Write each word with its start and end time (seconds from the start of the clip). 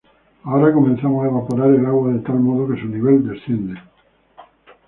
Ahora 0.45 0.73
comenzamos 0.73 1.23
a 1.23 1.27
evaporar 1.27 1.69
el 1.75 1.85
agua 1.85 2.11
de 2.13 2.19
tal 2.21 2.39
modo 2.39 2.67
que 2.73 2.81
su 2.81 2.87
nivel 2.87 3.23
desciende. 3.23 3.79